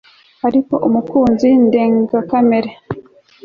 Ariko 0.47 0.73
umukunzi 0.87 1.47
ndengakamere 1.65 2.71